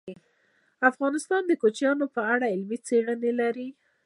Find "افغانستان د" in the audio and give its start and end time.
0.89-1.51